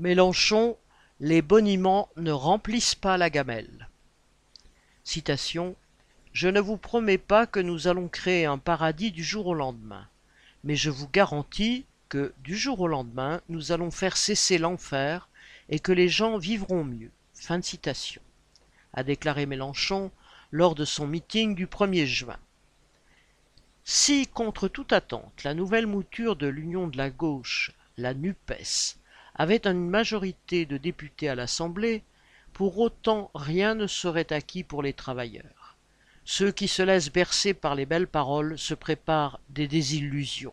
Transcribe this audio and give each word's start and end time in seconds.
Mélenchon, 0.00 0.78
les 1.20 1.42
boniments 1.42 2.08
ne 2.16 2.32
remplissent 2.32 2.94
pas 2.94 3.18
la 3.18 3.28
gamelle. 3.28 3.90
Citation 5.04 5.76
Je 6.32 6.48
ne 6.48 6.58
vous 6.58 6.78
promets 6.78 7.18
pas 7.18 7.46
que 7.46 7.60
nous 7.60 7.86
allons 7.86 8.08
créer 8.08 8.46
un 8.46 8.56
paradis 8.56 9.12
du 9.12 9.22
jour 9.22 9.48
au 9.48 9.52
lendemain, 9.52 10.08
mais 10.64 10.74
je 10.74 10.88
vous 10.88 11.06
garantis 11.06 11.84
que 12.08 12.32
du 12.38 12.56
jour 12.56 12.80
au 12.80 12.88
lendemain, 12.88 13.42
nous 13.50 13.72
allons 13.72 13.90
faire 13.90 14.16
cesser 14.16 14.56
l'enfer 14.56 15.28
et 15.68 15.80
que 15.80 15.92
les 15.92 16.08
gens 16.08 16.38
vivront 16.38 16.82
mieux. 16.82 17.10
Fin 17.34 17.58
de 17.58 17.64
citation. 17.64 18.22
A 18.94 19.02
déclaré 19.02 19.44
Mélenchon 19.44 20.10
lors 20.50 20.74
de 20.74 20.86
son 20.86 21.06
meeting 21.06 21.54
du 21.54 21.66
1er 21.66 22.06
juin. 22.06 22.38
Si, 23.84 24.26
contre 24.28 24.66
toute 24.66 24.94
attente, 24.94 25.44
la 25.44 25.52
nouvelle 25.52 25.86
mouture 25.86 26.36
de 26.36 26.46
l'Union 26.46 26.88
de 26.88 26.96
la 26.96 27.10
gauche, 27.10 27.72
la 27.98 28.14
NUPES, 28.14 28.96
avait 29.40 29.66
une 29.66 29.88
majorité 29.88 30.66
de 30.66 30.76
députés 30.76 31.30
à 31.30 31.34
l'Assemblée, 31.34 32.02
pour 32.52 32.78
autant 32.78 33.30
rien 33.34 33.74
ne 33.74 33.86
serait 33.86 34.34
acquis 34.34 34.64
pour 34.64 34.82
les 34.82 34.92
travailleurs. 34.92 35.78
Ceux 36.26 36.52
qui 36.52 36.68
se 36.68 36.82
laissent 36.82 37.10
bercer 37.10 37.54
par 37.54 37.74
les 37.74 37.86
belles 37.86 38.06
paroles 38.06 38.58
se 38.58 38.74
préparent 38.74 39.40
des 39.48 39.66
désillusions. 39.66 40.52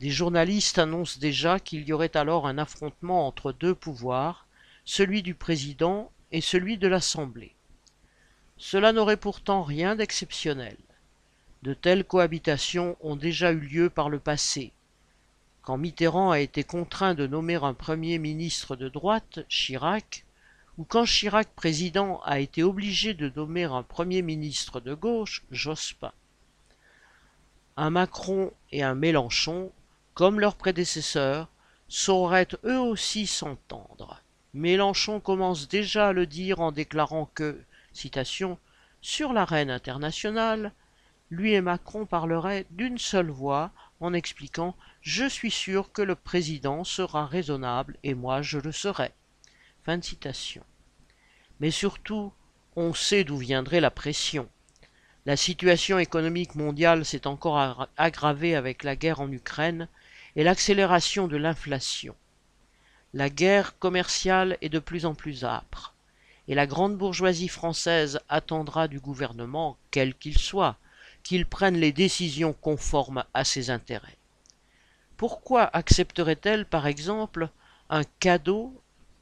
Des 0.00 0.08
journalistes 0.08 0.78
annoncent 0.78 1.20
déjà 1.20 1.60
qu'il 1.60 1.86
y 1.86 1.92
aurait 1.92 2.16
alors 2.16 2.46
un 2.46 2.56
affrontement 2.56 3.26
entre 3.26 3.52
deux 3.52 3.74
pouvoirs, 3.74 4.46
celui 4.86 5.22
du 5.22 5.34
président 5.34 6.10
et 6.32 6.40
celui 6.40 6.78
de 6.78 6.88
l'Assemblée. 6.88 7.54
Cela 8.56 8.94
n'aurait 8.94 9.18
pourtant 9.18 9.64
rien 9.64 9.96
d'exceptionnel. 9.96 10.78
De 11.60 11.74
telles 11.74 12.06
cohabitations 12.06 12.96
ont 13.02 13.16
déjà 13.16 13.52
eu 13.52 13.60
lieu 13.60 13.90
par 13.90 14.08
le 14.08 14.18
passé. 14.18 14.72
Quand 15.62 15.76
Mitterrand 15.76 16.30
a 16.30 16.40
été 16.40 16.64
contraint 16.64 17.14
de 17.14 17.26
nommer 17.26 17.56
un 17.56 17.74
Premier 17.74 18.18
ministre 18.18 18.76
de 18.76 18.88
droite, 18.88 19.40
Chirac, 19.48 20.24
ou 20.78 20.84
quand 20.84 21.04
Chirac 21.04 21.48
président 21.54 22.20
a 22.24 22.40
été 22.40 22.62
obligé 22.62 23.12
de 23.12 23.30
nommer 23.36 23.64
un 23.64 23.82
Premier 23.82 24.22
ministre 24.22 24.80
de 24.80 24.94
gauche, 24.94 25.44
Jospin. 25.50 26.12
Un 27.76 27.90
Macron 27.90 28.52
et 28.72 28.82
un 28.82 28.94
Mélenchon, 28.94 29.70
comme 30.14 30.40
leurs 30.40 30.56
prédécesseurs, 30.56 31.48
sauraient 31.88 32.48
eux 32.64 32.78
aussi 32.78 33.26
s'entendre. 33.26 34.22
Mélenchon 34.54 35.20
commence 35.20 35.68
déjà 35.68 36.08
à 36.08 36.12
le 36.12 36.26
dire 36.26 36.60
en 36.60 36.72
déclarant 36.72 37.30
que, 37.34 37.60
citation, 37.92 38.58
sur 39.02 39.34
l'arène 39.34 39.70
internationale, 39.70 40.72
lui 41.30 41.52
et 41.52 41.60
Macron 41.60 42.06
parleraient 42.06 42.66
d'une 42.70 42.98
seule 42.98 43.30
voix 43.30 43.70
en 44.00 44.12
expliquant 44.12 44.74
Je 45.02 45.28
suis 45.28 45.50
sûr 45.50 45.92
que 45.92 46.02
le 46.02 46.14
président 46.14 46.84
sera 46.84 47.26
raisonnable 47.26 47.96
et 48.02 48.14
moi 48.14 48.42
je 48.42 48.58
le 48.58 48.72
serai. 48.72 49.12
Fin 49.84 49.98
de 49.98 50.04
citation. 50.04 50.62
Mais 51.60 51.70
surtout, 51.70 52.32
on 52.76 52.94
sait 52.94 53.24
d'où 53.24 53.36
viendrait 53.36 53.80
la 53.80 53.90
pression. 53.90 54.48
La 55.26 55.36
situation 55.36 55.98
économique 55.98 56.54
mondiale 56.54 57.04
s'est 57.04 57.26
encore 57.26 57.88
aggravée 57.96 58.54
avec 58.56 58.84
la 58.84 58.96
guerre 58.96 59.20
en 59.20 59.30
Ukraine 59.30 59.86
et 60.34 60.44
l'accélération 60.44 61.28
de 61.28 61.36
l'inflation. 61.36 62.14
La 63.12 63.28
guerre 63.28 63.78
commerciale 63.78 64.56
est 64.62 64.68
de 64.68 64.78
plus 64.78 65.04
en 65.04 65.14
plus 65.14 65.44
âpre, 65.44 65.94
et 66.48 66.54
la 66.54 66.66
grande 66.66 66.96
bourgeoisie 66.96 67.48
française 67.48 68.20
attendra 68.28 68.88
du 68.88 69.00
gouvernement, 69.00 69.76
quel 69.90 70.14
qu'il 70.14 70.38
soit, 70.38 70.76
qu'il 71.22 71.46
prenne 71.46 71.76
les 71.76 71.92
décisions 71.92 72.52
conformes 72.52 73.24
à 73.34 73.44
ses 73.44 73.70
intérêts. 73.70 74.16
Pourquoi 75.16 75.64
accepterait-elle, 75.76 76.64
par 76.64 76.86
exemple, 76.86 77.50
un 77.90 78.04
cadeau, 78.20 78.74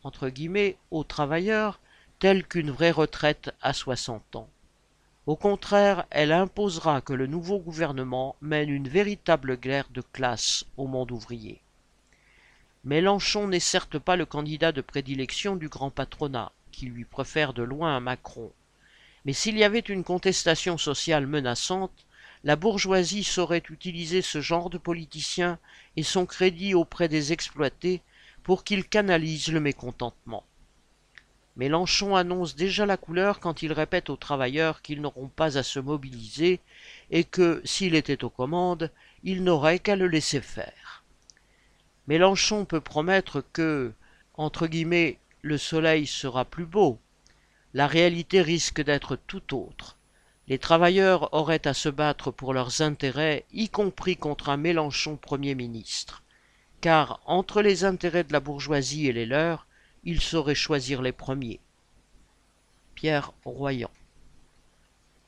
entre 0.04 0.28
guillemets, 0.28 0.76
aux 0.90 1.04
travailleurs, 1.04 1.80
tel 2.18 2.46
qu'une 2.46 2.70
vraie 2.70 2.90
retraite 2.90 3.52
à 3.62 3.72
soixante 3.72 4.36
ans? 4.36 4.48
Au 5.26 5.36
contraire, 5.36 6.06
elle 6.10 6.32
imposera 6.32 7.00
que 7.00 7.12
le 7.12 7.26
nouveau 7.26 7.58
gouvernement 7.58 8.36
mène 8.40 8.70
une 8.70 8.88
véritable 8.88 9.58
guerre 9.58 9.88
de 9.90 10.00
classe 10.00 10.64
au 10.76 10.86
monde 10.86 11.10
ouvrier. 11.10 11.60
Mélenchon 12.84 13.48
n'est 13.48 13.60
certes 13.60 13.98
pas 13.98 14.16
le 14.16 14.24
candidat 14.24 14.72
de 14.72 14.80
prédilection 14.80 15.56
du 15.56 15.68
grand 15.68 15.90
patronat, 15.90 16.52
qui 16.72 16.86
lui 16.86 17.04
préfère 17.04 17.52
de 17.52 17.62
loin 17.62 18.00
Macron, 18.00 18.52
mais 19.28 19.34
s'il 19.34 19.58
y 19.58 19.64
avait 19.64 19.80
une 19.80 20.04
contestation 20.04 20.78
sociale 20.78 21.26
menaçante, 21.26 22.06
la 22.44 22.56
bourgeoisie 22.56 23.24
saurait 23.24 23.62
utiliser 23.68 24.22
ce 24.22 24.40
genre 24.40 24.70
de 24.70 24.78
politicien 24.78 25.58
et 25.98 26.02
son 26.02 26.24
crédit 26.24 26.72
auprès 26.72 27.08
des 27.08 27.30
exploités 27.30 28.00
pour 28.42 28.64
qu'ils 28.64 28.88
canalisent 28.88 29.52
le 29.52 29.60
mécontentement. 29.60 30.44
Mélenchon 31.56 32.16
annonce 32.16 32.56
déjà 32.56 32.86
la 32.86 32.96
couleur 32.96 33.38
quand 33.38 33.60
il 33.60 33.74
répète 33.74 34.08
aux 34.08 34.16
travailleurs 34.16 34.80
qu'ils 34.80 35.02
n'auront 35.02 35.28
pas 35.28 35.58
à 35.58 35.62
se 35.62 35.78
mobiliser 35.78 36.60
et 37.10 37.24
que, 37.24 37.60
s'il 37.66 37.96
était 37.96 38.24
aux 38.24 38.30
commandes, 38.30 38.90
ils 39.24 39.44
n'auraient 39.44 39.78
qu'à 39.78 39.96
le 39.96 40.08
laisser 40.08 40.40
faire. 40.40 41.04
Mélenchon 42.06 42.64
peut 42.64 42.80
promettre 42.80 43.44
que, 43.52 43.92
entre 44.38 44.66
guillemets, 44.66 45.18
le 45.42 45.58
soleil 45.58 46.06
sera 46.06 46.46
plus 46.46 46.64
beau, 46.64 46.98
la 47.74 47.86
réalité 47.86 48.42
risque 48.42 48.82
d'être 48.82 49.16
tout 49.16 49.54
autre. 49.54 49.98
Les 50.48 50.58
travailleurs 50.58 51.32
auraient 51.34 51.66
à 51.66 51.74
se 51.74 51.88
battre 51.88 52.30
pour 52.30 52.54
leurs 52.54 52.80
intérêts, 52.80 53.44
y 53.52 53.68
compris 53.68 54.16
contre 54.16 54.48
un 54.48 54.56
Mélenchon 54.56 55.16
Premier 55.16 55.54
ministre. 55.54 56.22
Car 56.80 57.20
entre 57.26 57.60
les 57.60 57.84
intérêts 57.84 58.24
de 58.24 58.32
la 58.32 58.40
bourgeoisie 58.40 59.08
et 59.08 59.12
les 59.12 59.26
leurs, 59.26 59.66
ils 60.04 60.20
sauraient 60.20 60.54
choisir 60.54 61.02
les 61.02 61.12
premiers. 61.12 61.60
Pierre 62.94 63.32
Royan 63.44 63.90